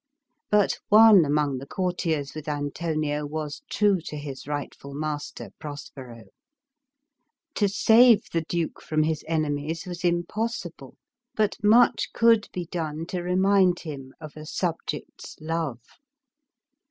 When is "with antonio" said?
2.33-3.23